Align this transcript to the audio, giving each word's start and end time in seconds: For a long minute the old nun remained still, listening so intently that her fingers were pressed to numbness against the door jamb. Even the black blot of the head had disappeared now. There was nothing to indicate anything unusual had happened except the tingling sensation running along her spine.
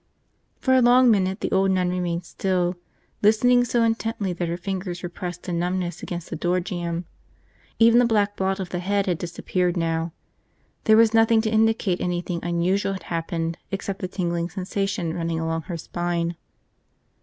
For 0.57 0.73
a 0.73 0.81
long 0.81 1.11
minute 1.11 1.41
the 1.41 1.51
old 1.51 1.69
nun 1.69 1.89
remained 1.91 2.25
still, 2.25 2.75
listening 3.21 3.63
so 3.63 3.83
intently 3.83 4.33
that 4.33 4.47
her 4.47 4.57
fingers 4.57 5.03
were 5.03 5.09
pressed 5.09 5.43
to 5.43 5.53
numbness 5.53 6.01
against 6.01 6.31
the 6.31 6.35
door 6.35 6.59
jamb. 6.59 7.05
Even 7.77 7.99
the 7.99 8.05
black 8.07 8.35
blot 8.35 8.59
of 8.59 8.69
the 8.69 8.79
head 8.79 9.05
had 9.05 9.19
disappeared 9.19 9.77
now. 9.77 10.11
There 10.85 10.97
was 10.97 11.13
nothing 11.13 11.39
to 11.41 11.51
indicate 11.51 12.01
anything 12.01 12.39
unusual 12.41 12.93
had 12.93 13.03
happened 13.13 13.59
except 13.69 13.99
the 14.01 14.07
tingling 14.07 14.49
sensation 14.49 15.13
running 15.13 15.39
along 15.39 15.61
her 15.69 15.77
spine. 15.77 16.35